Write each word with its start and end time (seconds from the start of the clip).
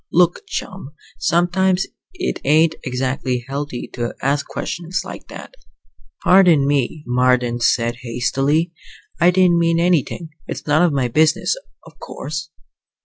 "Look, 0.11 0.47
chum, 0.47 0.95
sometimes 1.19 1.85
it 2.13 2.41
ain't 2.43 2.73
exactly 2.83 3.45
healthy 3.47 3.87
to 3.93 4.15
ask 4.19 4.47
questions 4.47 5.01
like 5.05 5.27
that." 5.27 5.53
"Pardon 6.23 6.65
me," 6.65 7.03
Marden 7.05 7.59
said 7.59 7.97
hastily. 7.97 8.73
"I 9.19 9.29
didn't 9.29 9.59
mean 9.59 9.79
anything. 9.79 10.29
It's 10.47 10.65
none 10.65 10.81
of 10.81 10.91
my 10.91 11.07
business, 11.07 11.55
of 11.85 11.99
course." 11.99 12.49